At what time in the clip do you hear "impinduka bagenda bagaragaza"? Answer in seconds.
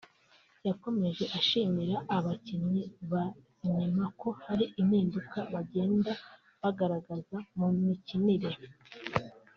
4.81-7.37